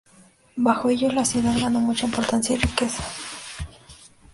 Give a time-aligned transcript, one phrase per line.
[0.55, 3.03] Bajo ellos, la ciudad ganó mucha importancia y riqueza.